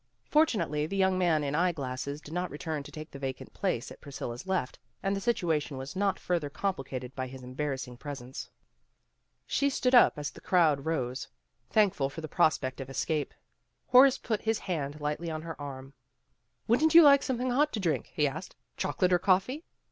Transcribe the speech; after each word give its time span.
Fortunately 0.31 0.87
the 0.87 0.97
young 0.97 1.15
man 1.15 1.43
in 1.43 1.53
eye 1.53 1.71
glasses 1.71 2.21
did 2.21 2.33
not 2.33 2.49
return 2.49 2.81
to 2.81 2.91
take 2.91 3.11
the 3.11 3.19
vacant 3.19 3.53
place 3.53 3.91
at 3.91 4.01
Priscilla 4.01 4.35
's 4.35 4.47
left, 4.47 4.79
and 5.03 5.15
the 5.15 5.19
situation 5.21 5.77
was 5.77 5.95
not 5.95 6.17
further 6.17 6.49
complicated 6.49 7.13
by 7.15 7.27
his 7.27 7.43
embarrassing 7.43 7.97
presence. 7.97 8.49
She 9.45 9.69
stood 9.69 9.93
up 9.93 10.13
as 10.17 10.31
the 10.31 10.41
crowd 10.41 10.85
rose, 10.87 11.27
thankful 11.69 12.09
for 12.09 12.21
the 12.21 12.27
prospect 12.27 12.81
of 12.81 12.89
escape. 12.89 13.31
Horace 13.89 14.17
put 14.17 14.41
his 14.41 14.57
hand 14.57 14.93
208 14.95 15.17
PEGGY 15.17 15.21
RAYMOND'S 15.21 15.21
WAY 15.21 15.29
lightly 15.29 15.31
on 15.31 15.41
her 15.45 15.61
arm. 15.61 15.93
"Wouldn't 16.67 16.95
you 16.95 17.03
like 17.03 17.21
some 17.21 17.37
thing 17.37 17.51
hot 17.51 17.71
to 17.73 17.79
drink!" 17.79 18.09
he 18.15 18.27
asked. 18.27 18.55
"Chocolate 18.77 19.13
or 19.13 19.19
coffee?" 19.19 19.65